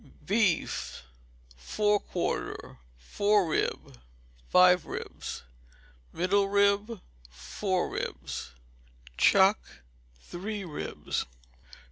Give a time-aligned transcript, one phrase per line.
[0.25, 1.03] Beef.
[1.55, 3.99] Fore Quarter Fore rib
[4.49, 5.43] (five ribs);
[6.11, 8.49] middle rib (four ribs);
[9.15, 9.59] chuck
[10.19, 11.27] (three ribs).